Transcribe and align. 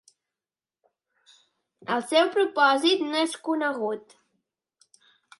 El 1.95 2.01
seu 2.13 2.31
propòsit 2.37 3.03
no 3.09 3.19
és 3.25 3.35
conegut. 3.49 4.17